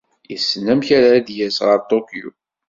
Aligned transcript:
Yessen 0.31 0.65
amek 0.71 0.87
ara 0.97 1.11
d-yas 1.27 1.57
ɣer 1.67 1.79
Tokyo. 1.91 2.29